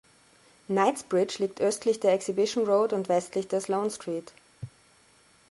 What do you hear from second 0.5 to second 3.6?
Knightsbridge liegt östlich der Exhibition Road und westlich